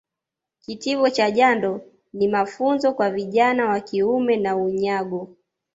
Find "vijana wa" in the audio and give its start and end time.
3.11-3.79